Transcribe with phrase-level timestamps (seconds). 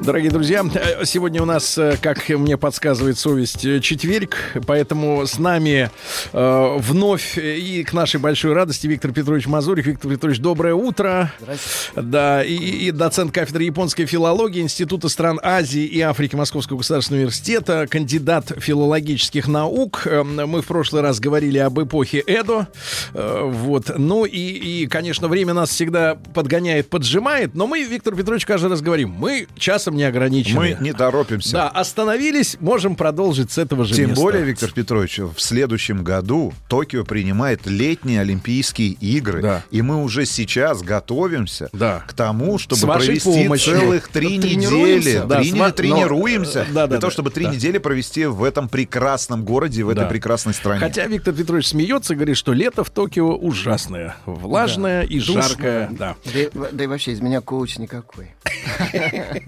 [0.00, 5.38] Дорогие друзья, э, сегодня у нас, э, как мне подсказывает совесть, э, четверг, поэтому с
[5.38, 5.90] нами
[6.32, 9.86] э, вновь и к нашей большой радости Виктор Петрович Мазурик.
[9.86, 11.32] Виктор Петрович, доброе утро.
[11.40, 12.08] Здравствуйте.
[12.08, 17.86] Да, и, и доцент кафедры японской филологии Института стран Азии и Африки Московского государственного университета,
[17.90, 20.06] кандидат филологических наук.
[20.06, 22.68] Мы в прошлый раз говорили об эпохе Эдо.
[23.12, 23.90] Вот.
[23.98, 28.80] Ну и, и, конечно, время нас всегда подгоняет, поджимает, но мы, Виктор Петрович, каждый раз
[28.80, 29.48] говорим, мы
[29.88, 30.58] часом не ограничены.
[30.60, 31.52] Мы не торопимся.
[31.52, 34.22] Да, остановились, можем продолжить с этого же Тем места.
[34.22, 39.42] более, Виктор Петрович, в следующем году Токио принимает летние Олимпийские игры.
[39.42, 39.62] Да.
[39.70, 42.04] И мы уже сейчас готовимся Да.
[42.06, 43.78] к тому, чтобы провести помощью.
[43.80, 45.08] целых три Тренируемся.
[45.08, 45.26] недели.
[45.26, 47.52] Да, Три ва- но- тренируемся Да, да, для того, да, чтобы три да.
[47.52, 50.06] недели провести в этом прекрасном городе, в этой Да.
[50.06, 50.80] прекрасной стране.
[50.80, 54.16] Хотя Виктор Петрович смеется и говорит, что лето в Токио ужасное.
[54.26, 55.88] Влажное и жаркое.
[55.90, 56.16] Да.
[56.24, 58.32] Да, и- да и вообще из меня коуч никакой.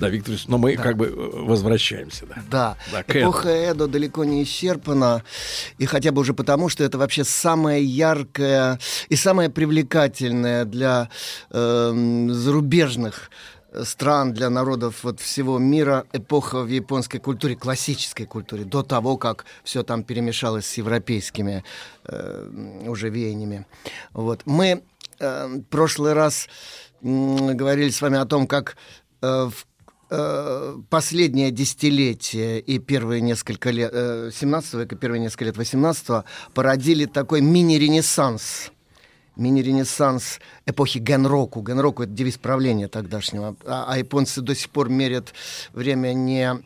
[0.00, 2.26] да, Виктор но мы как бы э, возвращаемся.
[2.26, 2.42] Да.
[2.50, 5.22] Да, Да, к эпоха Эдо далеко не исчерпана,
[5.78, 11.08] и хотя бы уже потому, что это вообще самая яркая и самая привлекательная для
[11.50, 13.30] эм, зарубежных
[13.82, 19.44] стран, для народов вот всего мира эпоха в японской культуре, классической культуре, до того, как
[19.64, 21.64] все там перемешалось с европейскими
[22.04, 23.66] э, уже веяниями.
[24.12, 24.42] Вот.
[24.44, 24.82] Мы
[25.18, 26.48] э, прошлый раз
[27.02, 29.66] м, говорили с вами о том, как э, в
[30.10, 37.06] э, последнее десятилетие и первые несколько лет э, 17 века, первые несколько лет 18 породили
[37.06, 38.70] такой мини-ренессанс.
[39.36, 41.60] Мини-ренессанс эпохи Генроку.
[41.62, 43.56] Генроку— это девиз правления тогдашнего.
[43.64, 45.34] А, а японцы до сих пор мерят
[45.72, 46.62] время не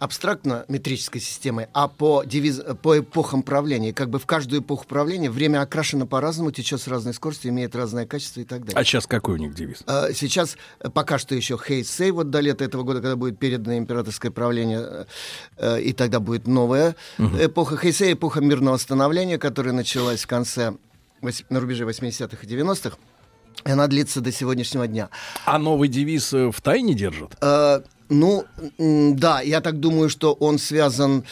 [0.00, 3.92] абстрактно метрической системой, а по, девиз, по эпохам правления.
[3.92, 8.06] Как бы в каждую эпоху правления время окрашено по-разному, течет с разной скоростью, имеет разное
[8.06, 8.80] качество и так далее.
[8.80, 9.84] А сейчас какой у них девиз?
[9.86, 13.76] Э, Сейчас э, пока что еще Хейсей, вот до лета этого года, когда будет передано
[13.76, 15.04] императорское правление, э,
[15.58, 20.72] э, и тогда будет новая эпоха Хейсей, эпоха мирного становления, которая началась в конце,
[21.50, 22.96] на рубеже 80-х и 90-х,
[23.66, 25.10] и она длится до сегодняшнего дня.
[25.44, 27.36] А новый девиз в тайне держат?
[28.10, 28.44] Ну,
[28.78, 31.24] да, я так думаю, что он связан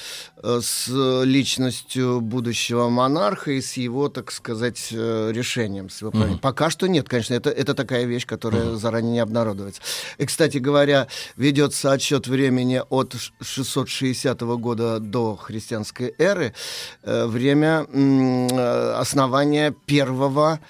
[0.43, 5.91] с э, личностью будущего монарха и с его, так сказать, э, решением.
[5.91, 6.13] С его.
[6.41, 9.81] Пока что нет, конечно, это, это такая вещь, которая заранее не обнародуется.
[10.19, 16.55] И, кстати говоря, ведется отсчет времени от ш- 660 года до христианской эры,
[17.03, 17.87] э, время
[18.99, 20.61] основания первого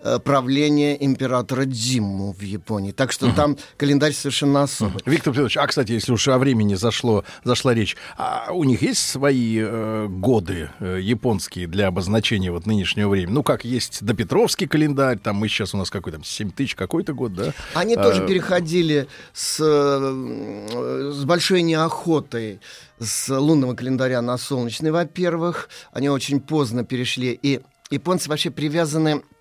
[0.00, 2.92] э, правления императора Дзимму в Японии.
[2.92, 5.02] Так что там календарь совершенно особый.
[5.06, 8.98] Виктор Петрович, а, кстати, если уж о времени зашло, зашла речь, а у них есть
[9.16, 13.32] свои э, годы э, японские для обозначения вот нынешнего времени?
[13.32, 17.14] Ну, как есть допетровский календарь, там мы сейчас у нас какой там, 7 тысяч какой-то
[17.14, 17.54] год, да?
[17.72, 22.60] Они А, тоже переходили с, э, с большой неохотой
[22.98, 25.70] с лунного календаря на солнечный, во-первых.
[25.92, 27.38] Они очень поздно перешли.
[27.42, 29.35] И японцы вообще привязаны э,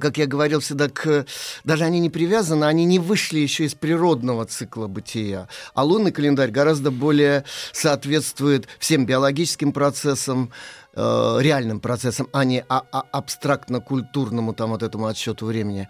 [0.00, 1.26] как я говорил всегда, к...
[1.64, 5.48] даже они не привязаны, они не вышли еще из природного цикла бытия.
[5.74, 10.52] А лунный календарь гораздо более соответствует всем биологическим процессам,
[10.94, 15.88] э, реальным процессам, а не а- а- абстрактно-культурному там вот этому отсчету времени.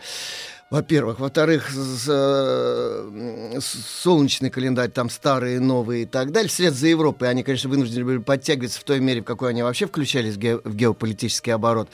[0.71, 1.21] Во-первых.
[1.21, 1.71] Во-вторых,
[3.61, 6.49] солнечный календарь, там старые, новые и так далее.
[6.49, 9.87] Вслед за Европой они, конечно, вынуждены были подтягиваться в той мере, в какой они вообще
[9.87, 11.91] включались в, ге- в геополитический оборот.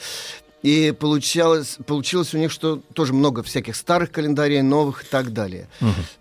[0.62, 5.68] И получалось, получилось у них, что тоже много всяких старых календарей, новых и так далее.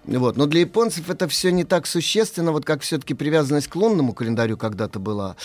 [0.05, 0.37] Вот.
[0.37, 4.57] Но для японцев это все не так существенно, вот как все-таки привязанность к лунному календарю
[4.57, 5.35] когда-то была.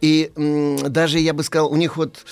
[0.00, 0.32] И
[0.86, 2.24] даже, я бы сказал, у них вот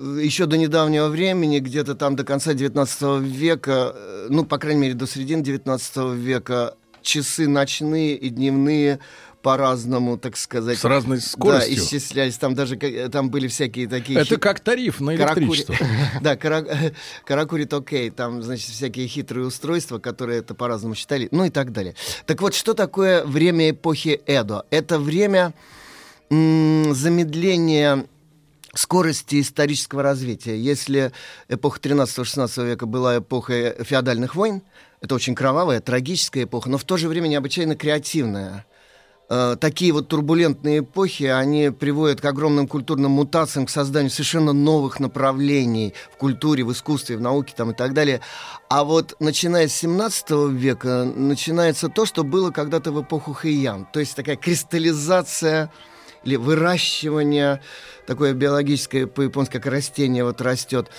[0.00, 4.94] еще до недавнего времени, где-то там до конца 19 века, э, ну, по крайней мере,
[4.94, 9.00] до середины 19 века, часы ночные и дневные
[9.42, 10.78] по-разному, так сказать.
[10.78, 11.74] С разной Да, скоростью.
[11.76, 12.36] исчислялись.
[12.36, 12.76] Там даже
[13.10, 14.18] там были всякие такие...
[14.20, 15.74] Это хит- как тариф на электричество.
[16.20, 16.92] Да, кара-
[17.24, 21.94] каракури окей, там, значит, всякие хитрые устройства, которые это по-разному считали, ну и так далее.
[22.26, 24.64] Так вот, что такое время эпохи Эдо?
[24.70, 25.54] Это время
[26.30, 28.06] замедления
[28.74, 30.56] скорости исторического развития.
[30.56, 31.12] Если
[31.48, 34.62] эпоха 13-16 века была эпохой феодальных войн,
[35.00, 38.64] это очень кровавая, трагическая эпоха, но в то же время необычайно креативная
[39.30, 45.00] э, такие вот турбулентные эпохи, они приводят к огромным культурным мутациям, к созданию совершенно новых
[45.00, 48.20] направлений в культуре, в искусстве, в науке там, и так далее.
[48.68, 53.86] А вот начиная с 17 века начинается то, что было когда-то в эпоху Хэйян.
[53.92, 55.70] То есть такая кристаллизация
[56.24, 57.62] или выращивание,
[58.06, 60.90] такое биологическое по-японски, как растение вот растет,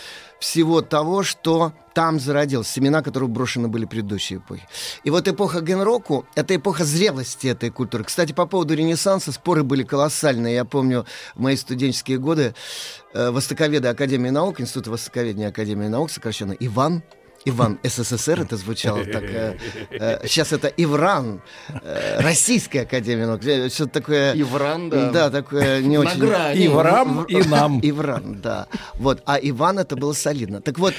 [0.42, 4.68] всего того, что там зародилось, семена, которые брошены были в предыдущие эпохи.
[5.04, 8.04] И вот эпоха Генроку— это эпоха зрелости этой культуры.
[8.04, 10.56] Кстати, по поводу Ренессанса споры были колоссальные.
[10.56, 11.06] Я помню
[11.36, 12.56] в мои студенческие годы
[13.14, 17.04] э, востоковеды Академии наук, Института востоковедения Академии наук, сокращенно Иван,
[17.46, 19.24] Иван СССР это звучало так.
[19.24, 19.58] Э,
[19.90, 23.44] э, сейчас это Ивран, э, Российская Академия наук.
[23.46, 24.34] Э, Что-то такое...
[24.40, 25.12] Ивран, да.
[25.12, 26.20] Да, такое не На очень...
[26.20, 26.60] грани.
[26.64, 27.80] И врам, и нам.
[27.82, 28.68] Ивран, да.
[28.96, 29.24] Вот.
[29.26, 30.62] А Иван это было солидно.
[30.62, 30.94] Так вот,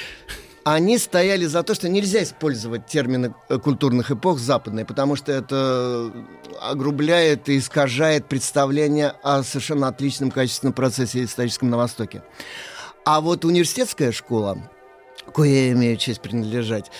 [0.64, 6.12] они стояли за то, что нельзя использовать термины э, культурных эпох западные, потому что это
[6.60, 12.22] огрубляет и искажает представление о совершенно отличном качественном процессе историческом на Востоке.
[13.04, 14.58] А вот университетская школа,
[15.34, 16.90] кое я имею честь принадлежать,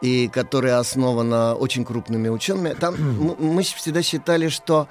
[0.00, 2.96] и которая основана очень крупными учеными, там
[3.38, 4.88] мы всегда считали, что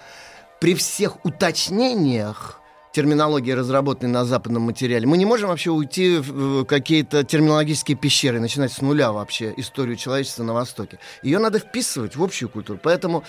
[0.59, 2.61] при всех уточнениях
[2.91, 8.71] терминологии, разработанной на западном материале, мы не можем вообще уйти в какие-то терминологические пещеры, начинать
[8.73, 10.97] с нуля вообще историю человечества на Востоке.
[11.21, 12.79] Ее надо вписывать в общую культуру.
[12.81, 13.23] Поэтому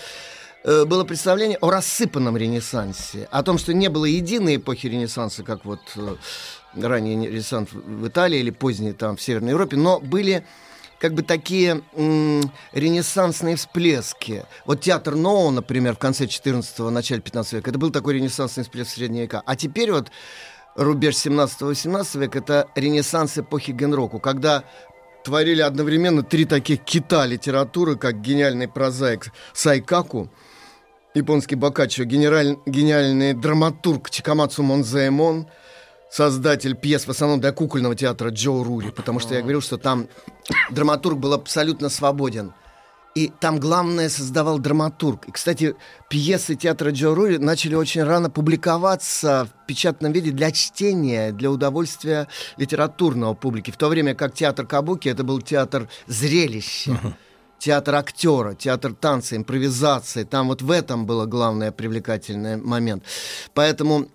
[0.63, 5.79] было представление о рассыпанном Ренессансе, о том, что не было единой эпохи Ренессанса, как вот
[5.95, 6.15] э,
[6.75, 10.45] ранее Ренессанс в Италии или поздний там в Северной Европе, но были
[10.99, 14.45] как бы такие м, ренессансные всплески.
[14.65, 18.91] Вот театр Ноу, например, в конце 14-го, начале 15 века, это был такой ренессансный всплеск
[18.91, 19.41] в средние века.
[19.45, 20.11] А теперь вот
[20.75, 24.65] рубеж 17-18 века, это ренессанс эпохи Генроку, когда
[25.23, 30.29] творили одновременно три таких кита литературы, как гениальный прозаик Сайкаку,
[31.19, 35.47] японский Боккаччо, генераль- гениальный драматург Чикамацу Монзаэмон,
[36.11, 40.07] создатель пьес в основном для кукольного театра Джо Рури, потому что я говорил, что там
[40.71, 42.53] драматург был абсолютно свободен.
[43.15, 45.27] И там главное создавал драматург.
[45.27, 45.75] И, кстати,
[46.09, 52.27] пьесы театра Джо Рури начали очень рано публиковаться в печатном виде для чтения, для удовольствия
[52.57, 53.71] литературного публики.
[53.71, 56.99] В то время как театр Кабуки это был театр зрелища.
[57.59, 60.23] Театр актера, театр танца, импровизации.
[60.23, 63.03] Там вот в этом было главное привлекательный момент.
[63.53, 64.07] Поэтому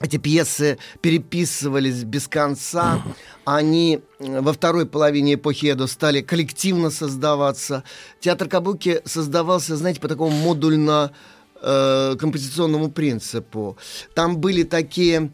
[0.00, 3.02] эти пьесы переписывались без конца.
[3.44, 7.84] Они э, во второй половине эпохи Эдо стали коллективно создаваться.
[8.18, 11.12] Театр Кабуки создавался, знаете, по такому модульно
[11.60, 13.76] э, композиционному принципу.
[14.14, 15.32] Там были такие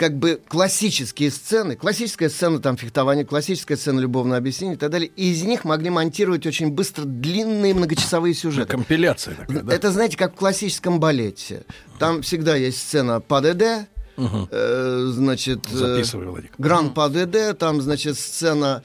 [0.00, 5.10] как бы классические сцены, классическая сцена там фехтования, классическая сцена любовного объяснения и так далее,
[5.14, 8.66] и из них могли монтировать очень быстро длинные многочасовые сюжеты.
[8.70, 9.74] Компиляция такая, да?
[9.74, 11.64] Это, знаете, как в классическом балете.
[11.98, 15.66] Там всегда есть сцена по ДД, э, значит...
[15.70, 16.52] э, Записывай, Владик.
[16.56, 18.82] Гран по ДД, там, значит, сцена...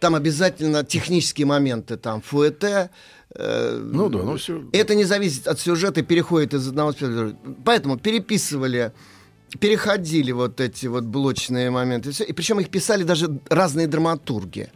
[0.00, 2.90] Там обязательно технические моменты, там, фуэте.
[3.34, 4.62] э, Ну да, ну все.
[4.72, 7.36] это не зависит от сюжета, переходит из одного спектакля.
[7.64, 8.92] Поэтому переписывали,
[9.60, 12.10] переходили вот эти вот блочные моменты.
[12.24, 14.68] И, причем их писали даже разные драматурги.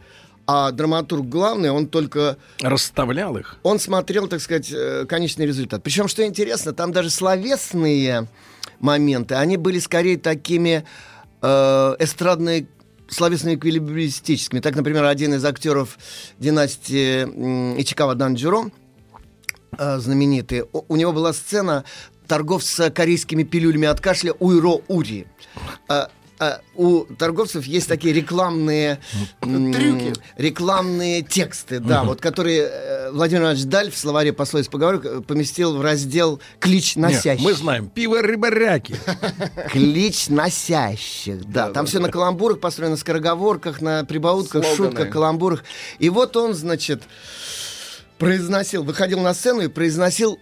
[0.45, 3.57] А драматург главный, он только Расставлял их.
[3.63, 5.83] он смотрел, так сказать, э, конечный результат.
[5.83, 8.27] Причем, что интересно, там даже словесные
[8.79, 10.83] моменты, они были скорее такими
[11.41, 12.67] э, эстрадные
[13.07, 14.59] словесно эквилибристическими.
[14.59, 15.97] Так, например, один из актеров
[16.39, 17.23] династии
[17.79, 18.69] Ичикава Данджуро,
[19.77, 21.85] э, знаменитый, у него была сцена
[22.27, 25.27] торговца корейскими пилюлями от кашля Уйро Ури.
[25.87, 28.99] А, а, у торговцев есть такие рекламные
[29.39, 30.13] Трюки.
[30.35, 35.81] рекламные тексты, да, вот которые э, Владимир Иванович Даль в словаре пословиц поговорок поместил в
[35.81, 37.45] раздел «Клич Нет, носящих».
[37.45, 37.87] мы знаем.
[37.87, 38.95] Пиво рыбаряки.
[39.71, 41.69] Клич носящих, да.
[41.69, 44.75] Там все на каламбурах построено, на скороговорках, на прибаутках, Слоганы.
[44.75, 45.63] шутках, каламбурах.
[45.99, 47.03] И вот он, значит,
[48.17, 50.39] произносил, выходил на сцену и произносил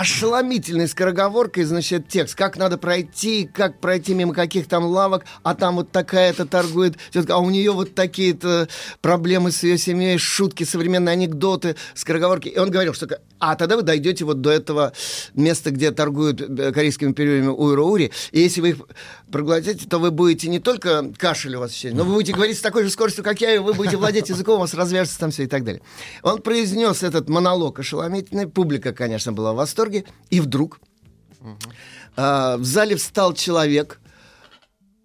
[0.00, 2.34] ошеломительной скороговоркой, значит, текст.
[2.34, 7.34] Как надо пройти, как пройти мимо каких там лавок, а там вот такая-то торгует тетка,
[7.34, 8.66] а у нее вот такие-то
[9.02, 12.48] проблемы с ее семьей, шутки, современные анекдоты, скороговорки.
[12.48, 13.08] И он говорил, что
[13.40, 14.92] а тогда вы дойдете вот до этого
[15.34, 18.76] места, где торгуют э, корейскими перьями уйро-ури, и если вы их
[19.32, 22.60] проглотите, то вы будете не только кашель у вас ощущать, но вы будете говорить с
[22.60, 25.44] такой же скоростью, как я, и вы будете владеть языком, у вас развяжется там все
[25.44, 25.82] и так далее.
[26.22, 29.89] Он произнес этот монолог ошеломительный, публика, конечно, была в восторге,
[30.30, 30.80] и вдруг
[32.16, 34.00] а, в зале встал человек,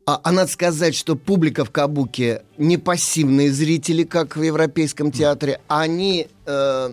[0.05, 5.61] а, а надо сказать, что публика в Кабуке не пассивные зрители, как в Европейском театре.
[5.67, 6.89] Они э,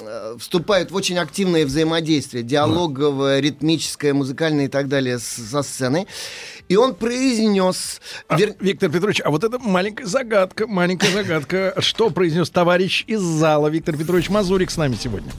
[0.00, 6.06] э, вступают в очень активное взаимодействие, диалоговое, ритмическое, музыкальное и так далее с, со сценой.
[6.70, 8.00] И он произнес...
[8.28, 11.74] А, вер- Виктор Петрович, а вот это маленькая загадка, маленькая загадка.
[11.80, 15.32] Что произнес товарищ из зала Виктор Петрович Мазурик с нами сегодня?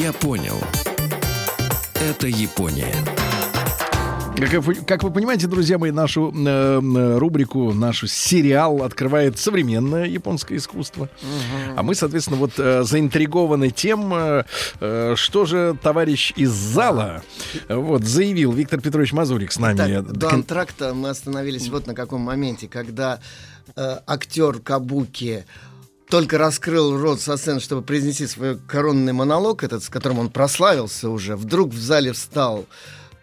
[0.00, 0.56] Я понял.
[1.94, 2.94] Это Япония.
[4.34, 10.06] Как вы, как вы понимаете, друзья мои, нашу э, э, рубрику, наш сериал открывает современное
[10.06, 11.10] японское искусство.
[11.76, 14.44] А мы, соответственно, вот э, заинтригованы тем, э,
[14.80, 17.22] э, что же товарищ из зала
[17.68, 19.76] э, вот заявил Виктор Петрович Мазурик с нами.
[19.76, 23.20] Так, до антракта мы остановились вот на каком моменте, когда
[23.76, 25.44] э, актер Кабуки
[26.10, 31.08] только раскрыл рот со сцены, чтобы произнести свой коронный монолог, этот, с которым он прославился
[31.08, 32.66] уже, вдруг в зале встал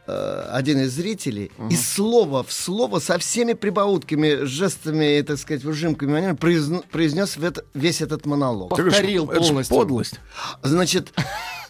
[0.08, 6.12] э, один из зрителей и слово в слово со всеми прибаутками, жестами, так сказать, ужимками
[6.14, 8.72] манерами произн- произнес это- весь этот монолог.
[8.74, 9.76] Это повторил это полностью.
[9.76, 10.20] подлость.
[10.64, 11.12] Значит,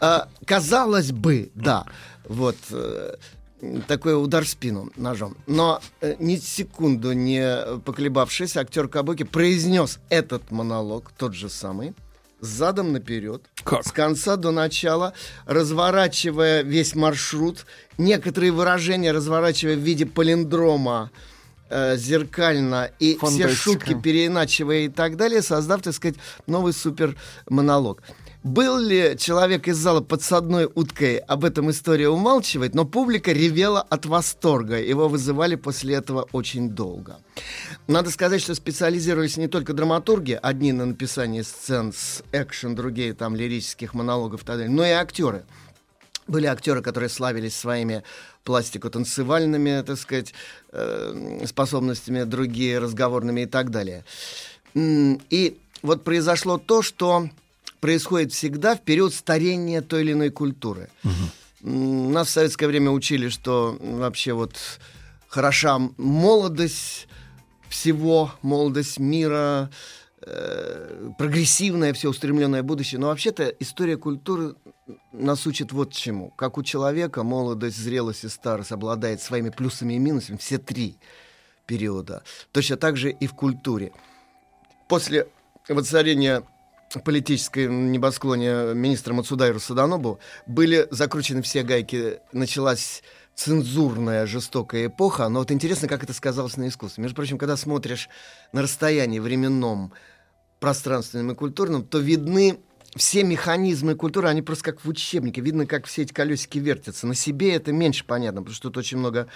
[0.02, 1.86] э, казалось бы, да,
[2.30, 3.16] вот э,
[3.88, 5.36] такой удар в спину ножом.
[5.48, 11.94] Но э, ни секунду не поколебавшись, актер Кабуки произнес этот монолог, тот же самый,
[12.40, 13.84] задом наперед, Как?
[13.86, 15.14] с конца до начала,
[15.46, 17.66] разворачивая весь маршрут,
[17.98, 21.12] некоторые выражения разворачивая в виде палиндрома,
[21.70, 23.56] э, зеркально и все Фантастика.
[23.56, 27.16] шутки переиначивая и так далее, создав, так сказать, новый супер
[27.50, 28.02] монолог.
[28.48, 34.06] Был ли человек из зала подсадной уткой, об этом история умалчивает, но публика ревела от
[34.06, 34.82] восторга.
[34.82, 37.18] Его вызывали после этого очень долго.
[37.88, 43.36] Надо сказать, что специализировались не только драматурги, одни на написании сцен с экшен, другие там
[43.36, 45.44] лирических монологов и так далее, но и актеры.
[46.26, 48.04] Были актеры, которые славились своими
[48.46, 50.34] пластико-танцевальными, так сказать,
[50.72, 54.06] э, способностями, другие разговорными и так далее.
[54.74, 57.28] И вот произошло то, что
[57.80, 60.90] происходит всегда в период старения той или иной культуры.
[61.64, 64.56] М, Нас в советское время учили, что вообще вот
[65.28, 67.08] хороша молодость
[67.70, 69.70] всего, молодость мира,
[70.22, 73.00] э, прогрессивное, все устремленное будущее.
[73.00, 74.56] Но вообще-то история культуры
[75.12, 76.32] нас учит вот чему.
[76.32, 80.98] Как у человека молодость, зрелость и старость обладает своими плюсами и минусами, все три
[81.66, 82.24] периода.
[82.52, 83.92] Точно так же и в культуре.
[84.88, 85.28] После
[85.68, 86.44] воцарения
[87.04, 93.04] политической небосклоне министра Мацудайру Саданобу были закручены все гайки, началась
[93.36, 97.04] цензурная жестокая эпоха, но вот интересно, как это сказалось на искусстве.
[97.04, 98.10] Между прочим, когда смотришь
[98.52, 99.94] на расстоянии временном,
[100.60, 102.60] пространственном и культурном, то видны
[102.96, 105.42] все механизмы культуры, они просто как в учебнике.
[105.42, 107.06] Видно, как все эти колесики вертятся.
[107.06, 109.28] На себе это меньше понятно, потому что тут очень много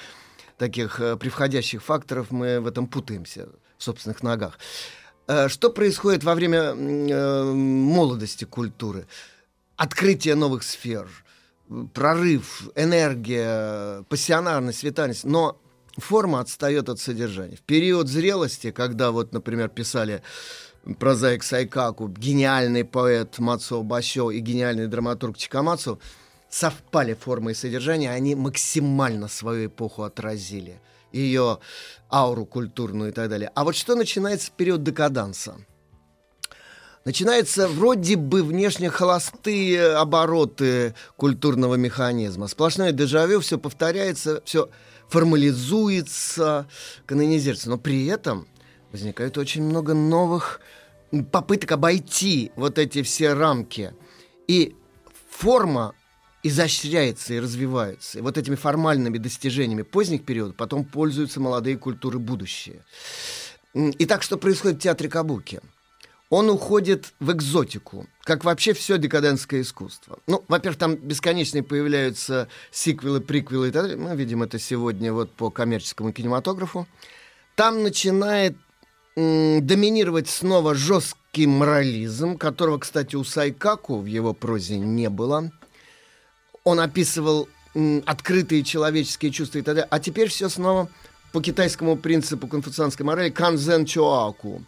[0.57, 4.57] таких э, превходящих факторов, мы в этом путаемся в собственных ногах.
[5.27, 9.07] Э, Что происходит во время э, молодости культуры?
[9.75, 11.07] Открытие новых сфер,
[11.93, 15.23] прорыв, энергия, пассионарность, витальность.
[15.23, 15.59] Но
[15.97, 17.55] форма отстает от содержания.
[17.55, 20.21] В период зрелости, когда вот, например, писали
[20.99, 25.99] прозаик Сайкаку, гениальный поэт Мацо Басё и гениальный драматург Чикамацу,
[26.49, 30.79] совпали форма и содержание, они максимально свою эпоху отразили.
[31.11, 31.59] Ее
[32.11, 33.51] ауру культурную и так далее.
[33.55, 35.55] А вот что начинается в период декаданса?
[37.03, 42.47] Начинаются вроде бы внешне холостые обороты культурного механизма.
[42.47, 44.69] Сплошное дежавю, все повторяется, все
[45.09, 46.67] формализуется,
[47.07, 47.69] канонизируется.
[47.69, 48.47] Но при этом
[48.91, 50.61] возникает очень много новых
[51.31, 53.93] попыток обойти вот эти все рамки.
[54.47, 54.75] И
[55.31, 55.95] форма
[56.43, 58.19] изощряется и развивается.
[58.19, 62.83] И вот этими формальными достижениями поздних периодов потом пользуются молодые культуры будущее.
[63.73, 65.61] М, Итак, что происходит в театре Кабуки?
[66.29, 70.17] Он уходит в экзотику, как вообще все декадентское искусство.
[70.27, 73.97] Ну, во-первых, там бесконечные появляются сиквелы, приквелы и так далее.
[73.97, 76.87] Мы видим это сегодня вот по коммерческому кинематографу.
[77.55, 78.55] Там начинает
[79.15, 85.51] доминировать снова жесткий морализм, которого, кстати, у Сайкаку в его прозе не было.
[86.63, 89.87] Он описывал м, открытые человеческие чувства и так далее.
[89.89, 90.89] А теперь все снова
[91.31, 94.63] по китайскому принципу конфуцианской морали канзен чоаку.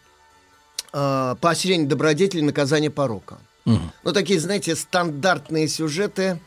[0.93, 3.37] Э, поощрение добродетели, наказание порока.
[3.65, 6.39] Ну, такие, знаете, стандартные сюжеты,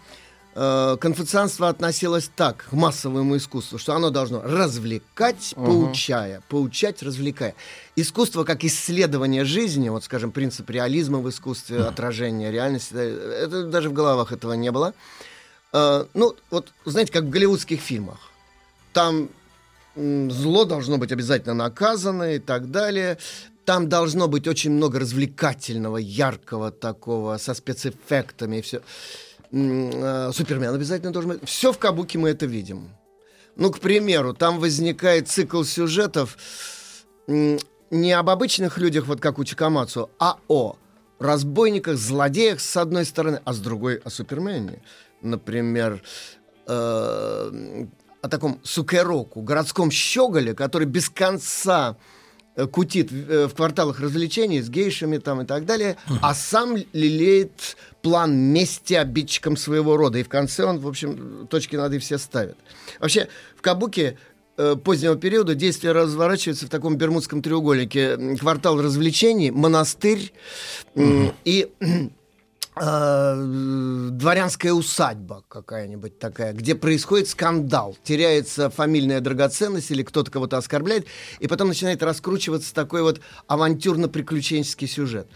[0.55, 7.55] э, конфуцианство относилось так к массовому искусству, что оно должно развлекать, поучая, поучать, развлекая.
[7.97, 13.95] Искусство как исследование жизни, вот, скажем, принцип реализма в искусстве, отражение реальности, это даже в
[13.95, 14.89] головах этого не было.
[14.89, 14.93] Э,
[16.15, 18.31] ну, вот, знаете, как в голливудских фильмах.
[18.93, 19.29] Там
[19.95, 23.19] зло должно быть обязательно наказано и так далее.
[23.65, 28.81] Там должно быть очень много развлекательного, яркого такого, со спецэффектами и все.
[29.51, 31.49] Э, Супермен обязательно должен быть.
[31.49, 32.91] Все в Кабуке мы это видим.
[33.57, 36.37] Ну, к примеру, там возникает цикл сюжетов
[37.27, 40.77] не об обычных людях, вот как у Чикамацу, а о
[41.19, 44.83] разбойниках, злодеях с одной стороны, а с другой о Супермене.
[45.27, 46.03] Например,
[46.67, 47.87] э,
[48.23, 51.97] о таком сукероку, городском щеголе, который без конца
[52.55, 56.77] э, кутит в э, в кварталах развлечений с гейшами там и так далее, а сам
[56.93, 60.19] лелеет план мести обидчикам своего рода.
[60.19, 62.57] И в конце он, в общем, точки над «и» все ставит.
[63.01, 64.19] Вообще, в Кабуке
[64.57, 68.37] э, позднего периода действие разворачивается в таком бермудском треугольнике.
[68.39, 70.33] Квартал развлечений, монастырь
[70.95, 71.71] м, и
[72.77, 81.07] дворянская усадьба какая-нибудь такая, где происходит скандал, теряется фамильная драгоценность или кто-то кого-то оскорбляет,
[81.41, 85.27] и потом начинает раскручиваться такой вот авантюрно-приключенческий сюжет.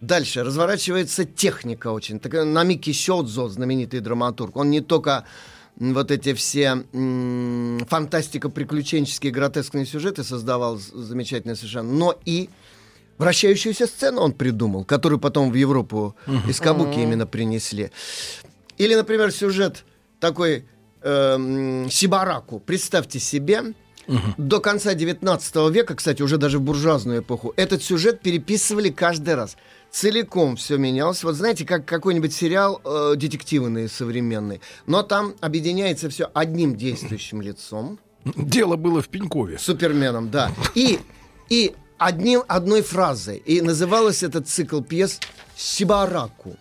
[0.00, 2.20] Дальше разворачивается техника очень.
[2.20, 5.24] Так, Намики Сёдзо, знаменитый драматург, он не только
[5.76, 12.50] вот эти все фантастико-приключенческие гротескные сюжеты создавал з- замечательно совершенно, но и
[13.22, 16.16] вращающуюся сцену он придумал, которую потом в Европу
[16.48, 17.90] из Кабуки именно принесли.
[18.78, 19.84] Или, например, сюжет
[20.18, 20.66] такой
[21.02, 22.58] эм, Сибараку.
[22.58, 23.74] Представьте себе,
[24.36, 29.56] до конца 19 века, кстати, уже даже в буржуазную эпоху, этот сюжет переписывали каждый раз.
[29.90, 31.22] Целиком все менялось.
[31.22, 34.60] Вот знаете, как какой-нибудь сериал э, детективный современный.
[34.86, 38.00] Но там объединяется все одним действующим лицом.
[38.24, 39.58] Дело было в Пенькове.
[39.58, 40.50] Суперменом, да.
[40.74, 40.98] И,
[41.48, 41.74] и
[42.06, 43.36] одним, одной фразой.
[43.36, 45.20] И называлась этот цикл пьес
[45.56, 46.56] «Сибараку».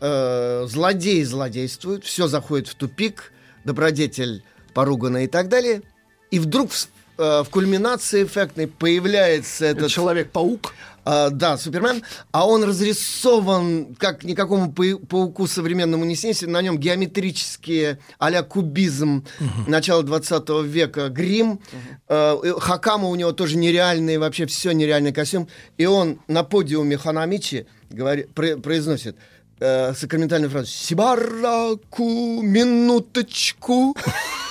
[0.00, 3.32] Э, злодеи злодействуют, все заходит в тупик,
[3.64, 5.82] добродетель поругана и так далее.
[6.30, 6.70] И вдруг
[7.18, 9.90] э, в кульминации эффектной появляется этот...
[9.90, 10.72] Человек-паук.
[11.04, 12.02] А, да, Супермен,
[12.32, 19.24] а он разрисован, как никакому пау- пауку современному не снится, на нем геометрические а-ля кубизм
[19.66, 21.60] начала 20 века, грим,
[22.08, 26.98] Э, и Хакама у него тоже нереальный, вообще все нереальный костюм, и он на подиуме
[26.98, 29.16] Ханамичи говорит, про- произносит
[29.60, 30.66] э, сакраментальную фразу.
[30.68, 33.96] «Сибараку, минуточку».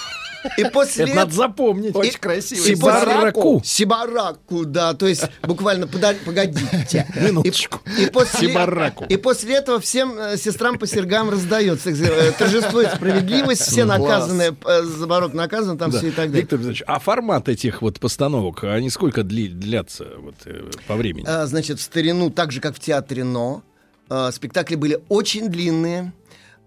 [0.57, 1.95] И после Это надо запомнить.
[1.95, 2.59] Очень красиво.
[2.59, 3.61] И Сибараку.
[3.65, 7.07] Сибараку, да, то есть буквально погодите.
[7.15, 7.79] Минуточку.
[7.97, 9.05] И, и после, Сибараку.
[9.09, 11.89] и после этого всем э, сестрам по сергам раздается.
[11.91, 15.97] э, Торжествует справедливость, все наказаны, э, за барок наказан, там Да.
[15.97, 16.41] все и так далее.
[16.41, 21.25] Виктор Петрович, а формат этих вот постановок, они сколько дли- длятся вот, э, по времени?
[21.27, 23.63] А, Значит, в старину, так же, как в театре «Но»,
[24.09, 26.13] э, спектакли были очень длинные,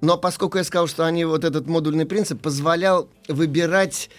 [0.01, 4.11] но поскольку я сказал, что они, вот этот модульный принцип позволял выбирать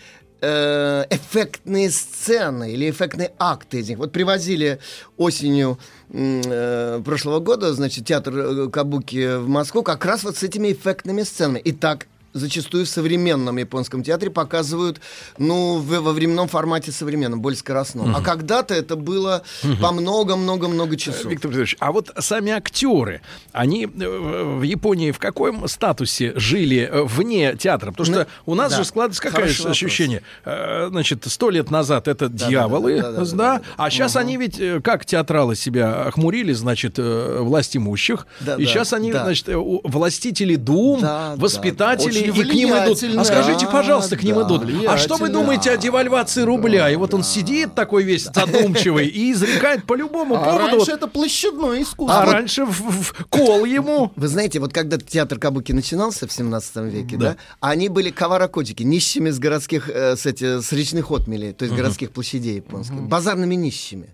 [0.42, 3.98] э, эффектные сцены или эффектные акты из них.
[3.98, 4.80] Вот привозили
[5.18, 10.72] осенью э, прошлого года, значит, театр э, Кабуки в Москву как раз вот с этими
[10.72, 11.60] эффектными сценами.
[11.60, 15.00] И так зачастую в современном японском театре показывают,
[15.38, 18.16] ну, в- во временном формате современном, более скоростном.
[18.16, 19.44] А когда-то это было
[19.82, 21.26] по много-много-много часов.
[21.26, 27.04] Виктор Петрович, а вот сами актеры, они э, в Японии в каком статусе жили э,
[27.04, 27.92] вне театра?
[27.92, 28.78] Потому что у нас да.
[28.80, 30.24] же складывается какое ощущение.
[30.46, 33.62] Э, Значит, сто лет назад это дьяволы, да, да, да, да, да, да.
[33.78, 38.66] а сейчас они ведь, э, как театралы себя охмурили, значит, э, власть имущих, Да, и
[38.66, 39.24] да, сейчас они, да.
[39.26, 43.04] значит, э, властители дум, Да, да, воспитатели, Очень и к ним идут.
[43.18, 44.64] А скажите, пожалуйста, к ним да, идут.
[44.88, 46.90] А что вы думаете о девальвации рубля?
[46.90, 50.78] И вот он сидит такой весь задумчивый и изрекает по любому А поводу.
[50.78, 52.22] раньше это площадное искусство.
[52.22, 54.12] а раньше в, в- кол ему.
[54.16, 59.30] Вы знаете, вот когда театр Кабуки начинался в 17 веке, да, они были каваракотики, нищими
[59.30, 64.14] с городских, э, с, эти, с речных отмелей, то есть городских площадей японских, базарными нищими.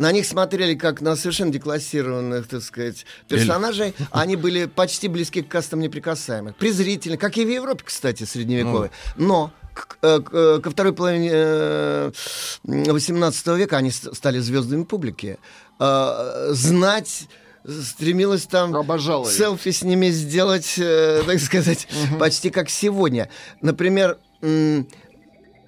[0.00, 3.94] На них смотрели как на совершенно деклассированных, так сказать, персонажей.
[4.10, 6.56] Они были почти близки к кастам неприкасаемых.
[6.56, 8.90] Презрительны, как и в Европе, кстати, средневековой.
[9.16, 9.52] Но
[10.00, 12.12] э, э, ко второй половине э,
[12.64, 15.38] 18 века они стали звездами публики.
[15.78, 17.28] Э, Знать
[17.68, 19.34] стремилась там Обожала их.
[19.34, 21.86] селфи с ними сделать, э, так сказать,
[22.18, 23.28] почти как сегодня.
[23.60, 24.16] Например,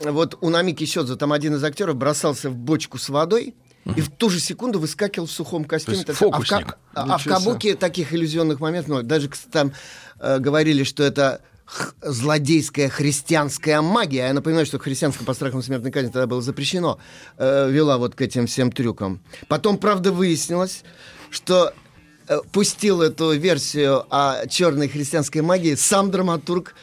[0.01, 4.11] вот у Намики Сёдзу там один из актеров бросался в бочку с водой и в
[4.11, 5.97] ту же секунду выскакивал в сухом костюме.
[5.99, 6.35] есть Так сказать.
[6.35, 6.79] фокусник.
[6.95, 9.03] А в, ка- а в Кабуке таких иллюзионных моментов много.
[9.05, 9.73] Даже там
[10.21, 14.27] э, говорили, что это х- злодейская христианская магия.
[14.29, 16.99] Я напоминаю, что христианское по страхам смертной казни тогда было запрещено.
[17.39, 19.21] э, вела вот к этим всем трюкам.
[19.49, 20.83] Потом, правда, выяснилось,
[21.31, 21.73] что
[22.29, 26.75] э, пустил эту версию о черной христианской магии сам драматург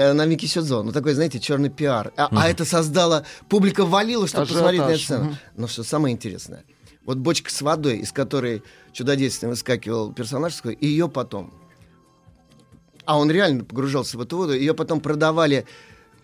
[0.00, 0.82] э, Намики Сюдзо.
[0.82, 2.12] Ну, такой, знаете, черный пиар.
[2.16, 3.24] А, а это создало...
[3.48, 4.62] Публика валила, чтобы Ажиотаж.
[4.62, 5.36] посмотреть на эту сцену.
[5.56, 6.64] Но что самое интересное,
[7.04, 11.52] вот бочка с водой, из которой чудодейственно выскакивал персонаж, ее потом...
[13.04, 15.66] А он реально погружался в эту воду, ее потом продавали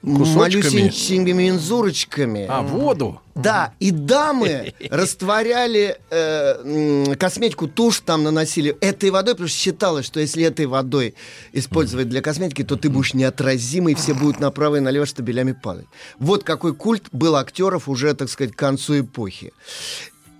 [0.02, 0.82] Кусочками?
[0.82, 2.46] малюсенькими мензурочками.
[2.48, 3.20] А, воду?
[3.34, 10.20] Да, и дамы растворяли э, косметику, тушь там наносили этой водой, потому что считалось, что
[10.20, 11.14] если этой водой
[11.52, 15.86] использовать для косметики, то ты будешь неотразимый, все будут направо и налево штабелями падать.
[16.18, 19.52] Вот какой культ был актеров уже, так сказать, к концу эпохи.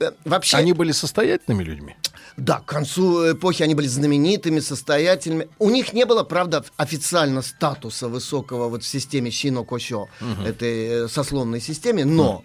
[0.01, 1.97] Э, Вообще, Они были состоятельными людьми?
[2.37, 5.49] Да, к концу эпохи они были знаменитыми, состоятельными.
[5.59, 10.07] У них не было, правда, официально статуса высокого вот в системе Шино-Косё,
[10.45, 12.45] этой э, сословной системе, но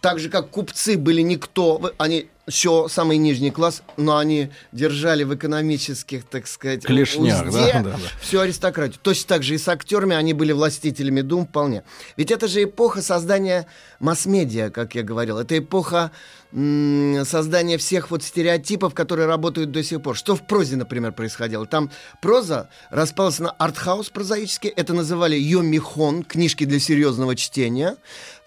[0.00, 5.34] так же, как купцы были никто, они все самый нижний класс, но они держали в
[5.34, 7.98] экономических, так сказать, Клешнях, узде да, да, да.
[8.20, 8.98] всю аристократию.
[9.00, 11.84] Точно так же и с актерами они были властителями дум вполне.
[12.16, 13.66] Ведь это же эпоха создания
[14.00, 15.38] масс-медиа, как я говорил.
[15.38, 16.10] Это эпоха
[16.52, 20.16] создания всех вот стереотипов, которые работают до сих пор.
[20.16, 21.64] Что в прозе, например, происходило?
[21.64, 24.68] Там проза распалась на артхаус прозаический.
[24.68, 27.96] Это называли йомихон, книжки для серьезного чтения.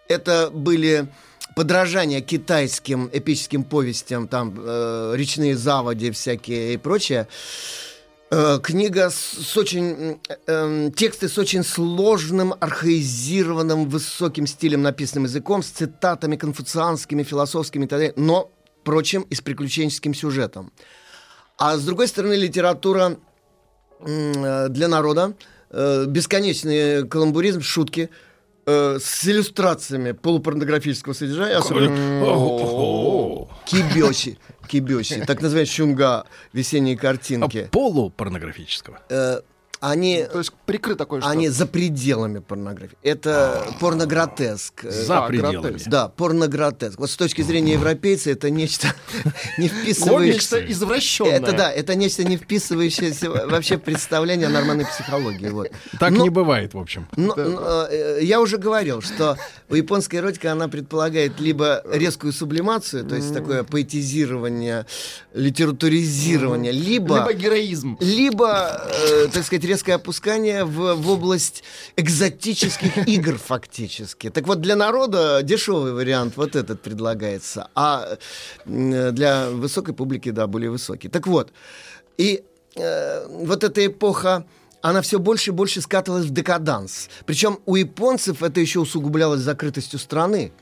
[0.07, 1.07] Это были
[1.55, 7.27] подражания китайским эпическим повестям, там э, речные заводи всякие и прочее.
[8.29, 9.85] Э, Книга с, очень...
[9.85, 17.85] м, эм, тексты с очень сложным, архаизированным, высоким стилем, написанным языком, с цитатами конфуцианскими, философскими
[17.85, 20.71] и так далее, но, впрочем, и с приключенческим сюжетом.
[21.57, 23.17] А с другой стороны, литература
[24.01, 25.33] э, для народа,
[25.69, 28.09] э, бесконечный каламбуризм, шутки,
[28.65, 31.87] э, с иллюстрациями полупорнографического содержания, особенно
[33.65, 37.57] кибёси, кибёси, так называемые шунга, весенние картинки.
[37.57, 38.99] а полупорнографического.
[39.89, 41.29] Они, То есть прикрыто кое-что.
[41.29, 42.97] они за пределами порнографии.
[43.03, 44.83] Это порногротеск.
[44.85, 45.79] Э, За а, пределами.
[45.85, 46.99] Да, порногротеск.
[46.99, 48.87] Вот с точки зрения европейца это нечто
[49.57, 50.71] не Нечто вписывающееся...
[50.71, 51.33] извращенное.
[51.37, 55.49] Это да, это нечто не вписывающееся вообще представление о нормальной психологии.
[55.49, 55.69] Вот.
[55.99, 57.07] Так не бывает, в общем.
[57.15, 59.37] э, я уже говорил, что
[59.69, 64.85] у японской эротики она предполагает либо резкую сублимацию, то есть такое поэтизирование,
[65.33, 67.97] литературизирование, либо Либо героизм.
[67.99, 71.63] либо, э, так сказать, резкое опускание в, в область
[71.97, 74.29] экзотических игр фактически.
[74.29, 78.17] Так вот, для народа дешевый вариант вот этот предлагается, а
[78.65, 81.09] для высокой публики, да, более высокий.
[81.09, 81.51] Так вот,
[82.17, 82.43] и
[82.77, 84.45] э, вот эта эпоха
[84.81, 87.09] она все больше и больше скатывалась в декаданс.
[87.25, 90.53] Причем у японцев это еще усугублялось закрытостью страны.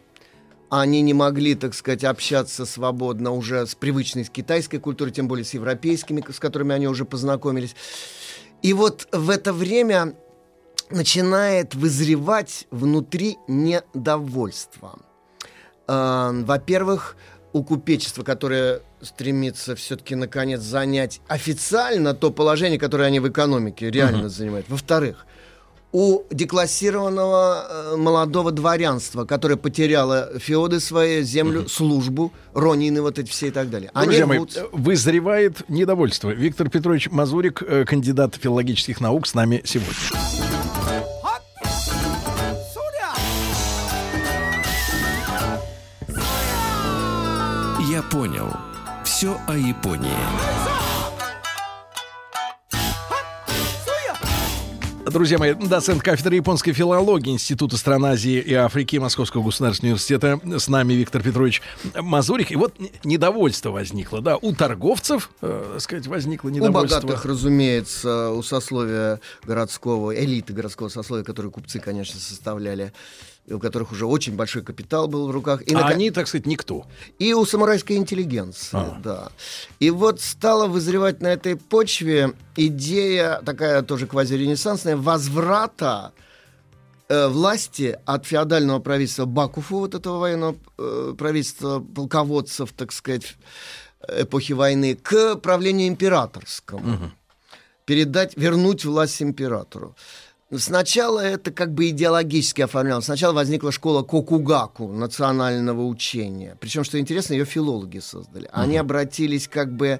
[0.69, 5.45] Они не могли, так сказать, общаться свободно уже с привычной с китайской культурой, тем более
[5.45, 7.75] с европейскими, с которыми они уже познакомились.
[8.63, 10.15] И вот в это время
[10.89, 14.99] начинает вызревать внутри недовольство.
[15.87, 17.17] Э, Во-первых,
[17.51, 24.29] у купечества, которое стремится все-таки наконец занять официально то положение, которое они в экономике реально
[24.29, 24.67] занимают.
[24.69, 25.25] Во-вторых,
[25.93, 33.47] у деклассированного э, молодого дворянства, которое потеряло феоды свои, землю, службу, ронины вот эти все
[33.47, 33.91] и так далее.
[33.93, 34.61] Они Друзья мои, рвутся.
[34.61, 36.31] э, вызревает недовольство.
[36.31, 39.93] Виктор Петрович Мазурик, э, кандидат филологических наук, с нами сегодня.
[47.89, 48.47] Я понял.
[49.03, 50.62] Все о Японии.
[55.13, 60.39] Друзья мои, доцент кафедры японской филологии Института стран Азии и Африки Московского государственного университета.
[60.43, 61.61] С нами Виктор Петрович
[61.93, 62.49] Мазурик.
[62.49, 62.73] И вот
[63.03, 67.01] недовольство возникло, да, у торговцев, э, сказать, возникло У недовольство.
[67.01, 72.91] богатых, разумеется, у сословия городского, элиты городского сословия, которые купцы, конечно, составляли,
[73.49, 75.61] у которых уже очень большой капитал был в руках.
[75.63, 76.85] И, а нако- они, так сказать, никто.
[77.19, 78.99] и у самурайской интеллигенции, А.
[79.03, 79.31] да.
[79.79, 86.13] И вот стала вызревать на этой почве идея, такая тоже квазиренессансная, возврата
[87.09, 93.35] э, власти от феодального правительства Бакуфу, вот этого военного э, правительства полководцев, так сказать,
[94.07, 97.11] эпохи войны, к правлению императорскому.
[97.85, 99.95] Передать, вернуть власть императору.
[100.57, 103.05] Сначала это как бы идеологически оформлялось.
[103.05, 106.57] Сначала возникла школа Кокугаку, национального учения.
[106.59, 108.49] Причем, что интересно, ее филологи создали.
[108.51, 109.99] Они обратились как бы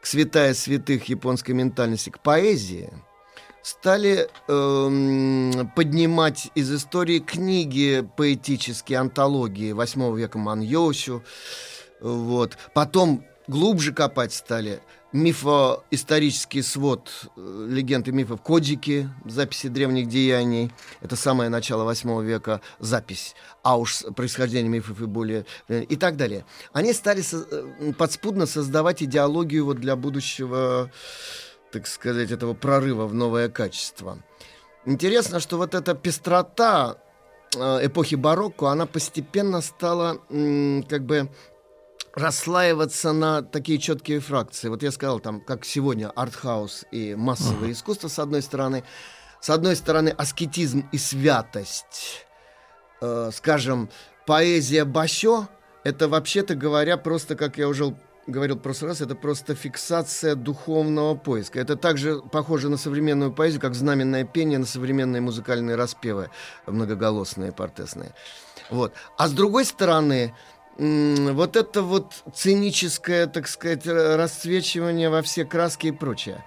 [0.00, 2.90] к святая святых японской ментальности, к поэзии.
[3.62, 11.22] Стали эм, поднимать из истории книги поэтические, антологии 8 века Маньосю.
[12.00, 12.56] Вот.
[12.72, 14.80] Потом глубже копать стали
[15.12, 20.72] мифоисторический свод э, легенд и мифов Коджики, записи древних деяний.
[21.00, 23.34] Это самое начало 8 века запись.
[23.62, 25.46] А уж происхождение мифов и более...
[25.68, 26.44] Э, и так далее.
[26.72, 30.90] Они стали со- э, подспудно создавать идеологию вот для будущего,
[31.72, 34.18] так сказать, этого прорыва в новое качество.
[34.86, 36.96] Интересно, что вот эта пестрота
[37.52, 40.20] эпохи барокко, она постепенно стала
[40.88, 41.28] как бы
[42.14, 44.68] расслаиваться на такие четкие фракции.
[44.68, 48.84] Вот я сказал, там, как сегодня артхаус и массовое искусство, с одной стороны.
[49.40, 52.26] С одной стороны, аскетизм и святость.
[53.00, 53.88] Э, скажем,
[54.26, 55.48] поэзия Басё,
[55.82, 57.96] это вообще-то говоря, просто, как я уже
[58.26, 61.58] говорил в прошлый раз, это просто фиксация духовного поиска.
[61.58, 66.30] Это также похоже на современную поэзию, как знаменное пение на современные музыкальные распевы,
[66.66, 68.14] многоголосные, портесные.
[68.70, 68.92] Вот.
[69.16, 70.34] А с другой стороны,
[70.80, 76.42] вот это вот циническое, так сказать, расцвечивание во все краски и прочее.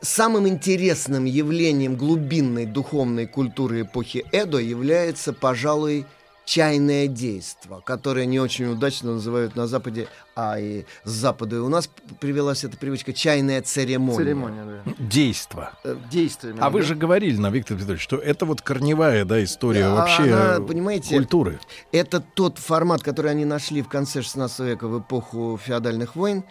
[0.00, 6.04] Самым интересным явлением глубинной духовной культуры эпохи Эдо является, пожалуй,
[6.44, 11.68] чайное действо, которое не очень удачно называют на Западе, а и с Запада и у
[11.68, 11.88] нас
[12.20, 14.18] привелась эта привычка чайная церемония.
[14.18, 14.92] Церемония, да.
[14.98, 15.72] Действо.
[16.10, 16.54] Действие.
[16.58, 20.22] А вы же говорили, на Виктор Петрович, что это вот корневая да, история Да, вообще
[20.24, 21.60] она, э, понимаете, культуры.
[21.92, 26.44] Это тот формат, который они нашли в конце 16 века в эпоху феодальных войн,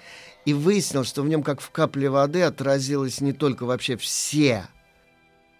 [0.46, 4.66] и выяснил, что в нем, как в капле воды, отразилось не только вообще все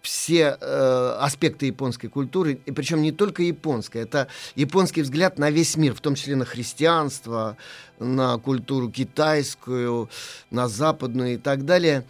[0.04, 5.76] все э, аспекты японской культуры, и причем не только японской, это японский взгляд на весь
[5.76, 7.56] мир, в том числе на христианство,
[7.98, 10.10] на культуру китайскую,
[10.50, 12.04] на западную и так далее.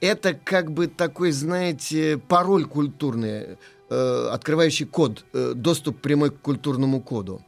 [0.00, 7.00] Это как бы такой, знаете, пароль культурный, э, открывающий код, э, доступ прямой к культурному
[7.00, 7.42] коду.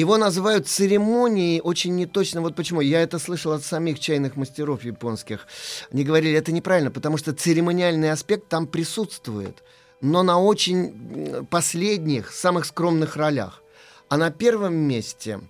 [0.00, 2.40] Его называют церемонией очень неточно.
[2.40, 2.80] Вот почему.
[2.80, 5.46] Я это слышал от самих чайных мастеров японских.
[5.92, 9.62] Они говорили, это неправильно, потому что церемониальный аспект там присутствует,
[10.00, 13.62] но на очень последних, самых скромных ролях.
[14.08, 15.40] А на первом месте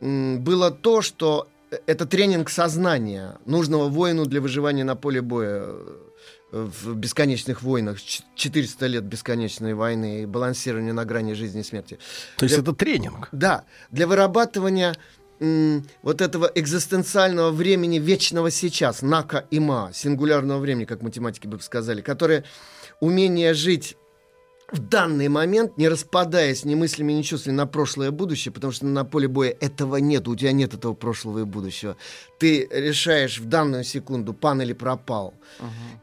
[0.00, 1.46] было то, что
[1.86, 5.96] это тренинг сознания, нужного воину для выживания на поле боя э,
[6.52, 11.98] в бесконечных войнах, Ч- 400 лет бесконечной войны и балансирования на грани жизни и смерти.
[12.36, 13.28] То есть Для- это тренинг.
[13.32, 14.94] Да, для вырабатывания
[15.42, 21.58] м, вот этого экзистенциального времени вечного сейчас, нака и ма, сингулярного времени, как математики бы
[21.60, 22.44] сказали, которое
[23.00, 23.96] умение жить
[24.72, 28.86] в данный момент, не распадаясь ни мыслями, ни чувствами на прошлое и будущее, потому что
[28.86, 31.96] на поле боя этого нет, у тебя нет этого прошлого и будущего.
[32.38, 35.34] Ты решаешь в данную секунду, пан или пропал.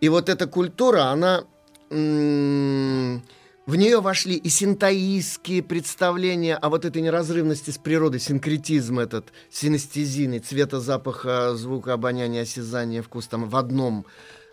[0.01, 1.43] И вот эта культура, она...
[1.89, 3.23] м,
[3.65, 10.39] в нее вошли и синтаистские представления о вот этой неразрывности с природой, синкретизм этот, синестезийный,
[10.39, 14.05] цвета, запаха, звука, обоняния, осязания, вкус там в одном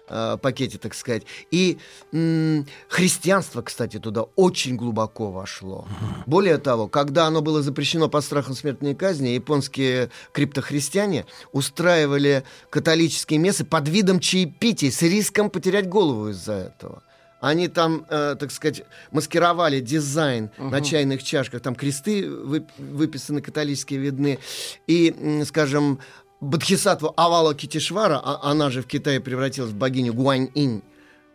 [0.08, 1.22] э, пакете, так сказать.
[1.50, 1.78] И
[2.12, 5.86] м, христианство, кстати, туда очень глубоко вошло.
[6.26, 13.64] Более того, когда оно было запрещено под страхом смертной казни, японские криптохристиане устраивали католические мессы
[13.64, 17.02] под видом чаепитий с риском потерять голову из-за этого.
[17.40, 21.60] Они там, э, так сказать, маскировали дизайн на чайных чашках.
[21.60, 24.38] Там кресты вып- выписаны католические видны.
[24.86, 25.98] И, скажем,
[26.44, 30.82] Бодхисаттва Авала Китишвара, а- она же в Китае превратилась в богиню Гуань-инь,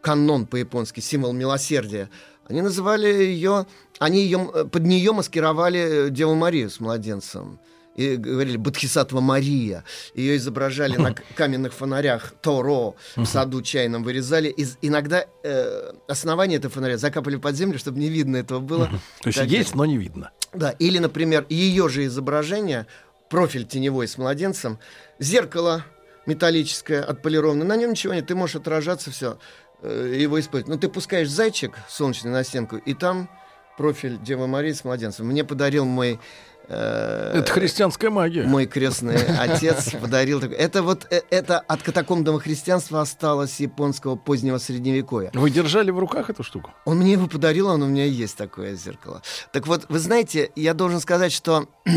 [0.01, 2.09] канон по-японски, символ милосердия.
[2.47, 3.65] Они называли ее,
[3.99, 7.59] они ее, м, под нее маскировали э, Деву Марию с младенцем.
[7.95, 9.83] И говорили Бодхисаттва Мария.
[10.15, 14.47] Ее изображали на каменных фонарях Торо в саду чайном, вырезали.
[14.47, 18.85] Из, иногда э, основание этого фонаря закапали под землю, чтобы не видно этого было.
[19.21, 20.31] То есть Так есть, но не видно.
[20.53, 22.85] да, или, например, ее же изображение,
[23.29, 24.79] профиль теневой с младенцем,
[25.19, 25.85] зеркало
[26.25, 29.39] металлическое, отполированное, на нем ничего нет, ты можешь отражаться, все,
[29.81, 30.67] его использовать.
[30.67, 33.29] Но ты пускаешь зайчик солнечный на стенку, и там
[33.77, 35.25] профиль Девы Марии с младенцем.
[35.27, 36.19] Мне подарил мой...
[36.67, 38.43] э, Это христианская магия.
[38.43, 40.39] мой крестный отец подарил.
[40.41, 45.31] Это вот э, это от катакомбного христианства осталось японского позднего средневековья.
[45.33, 46.71] Вы держали в руках эту штуку?
[46.83, 49.21] Он мне его подарил, он у меня есть такое зеркало.
[49.53, 51.91] Так вот, вы знаете, я должен сказать, что Э,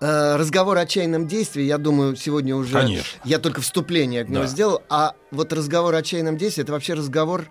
[0.00, 2.72] разговор о чайном действии, я думаю, сегодня уже...
[2.74, 3.20] Конечно.
[3.24, 4.46] Я только вступление к нему Да.
[4.46, 7.46] сделал, а вот разговор о чайном действии, это вообще разговор,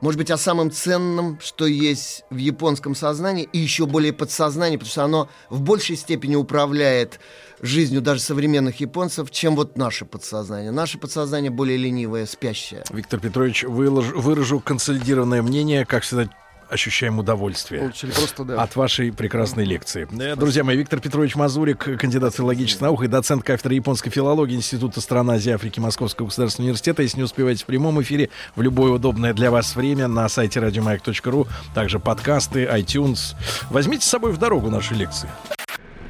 [0.00, 4.90] может быть, о самом ценном, что есть в японском сознании, и еще более подсознании, потому
[4.90, 7.20] что оно в большей степени управляет
[7.62, 10.72] жизнью даже современных японцев, чем вот наше подсознание.
[10.72, 12.82] Наше подсознание более ленивое, спящее.
[12.90, 16.28] Виктор Петрович, вылож- выражу консолидированное мнение, как всегда,
[16.68, 17.80] ощущаем удовольствие.
[17.80, 18.62] Получили просто, да.
[18.62, 20.08] От вашей прекрасной лекции.
[20.20, 25.00] Э, Друзья мои, Виктор Петрович Мазурик, кандидат филологических наук и доцент кафедры японской филологии Института
[25.00, 27.02] стран Азии и Африки Московского государственного университета.
[27.02, 31.46] Если не успеваете в прямом эфире, в любое удобное для вас время на сайте радиомаяк.ру,
[31.74, 33.34] также подкасты, iTunes.
[33.70, 35.28] Возьмите с собой в дорогу наши лекции.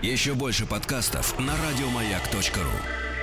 [0.02, 3.13] Еще больше подкастов на радиомаяк.ру.